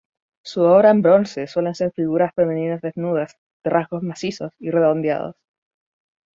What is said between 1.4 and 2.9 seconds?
suelen ser figuras femeninas